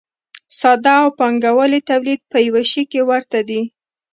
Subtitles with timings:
[0.59, 3.61] ساده او پانګوالي تولید په یوه شي کې ورته دي.